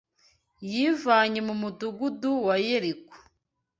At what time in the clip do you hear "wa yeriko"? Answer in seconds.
2.45-3.15